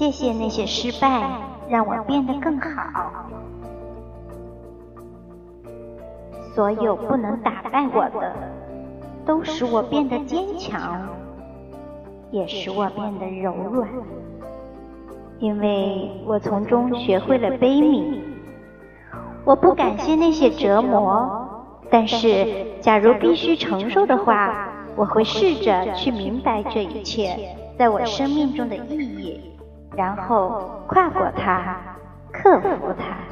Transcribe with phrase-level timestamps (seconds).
[0.00, 1.30] 谢谢那些失败，
[1.68, 3.12] 让我变得更好。
[6.54, 8.34] 所有不能打败我的，
[9.26, 11.06] 都使我变得坚强，
[12.30, 13.90] 也使我变得柔软。
[15.38, 18.20] 因为我从中学会了悲悯。
[19.44, 21.30] 我不感谢那些折磨，
[21.90, 29.40] 但是假如必须承受的话，我会试着去明白这一切在我生命中的意义，
[29.96, 31.76] 然后跨过它，
[32.32, 33.29] 克服它。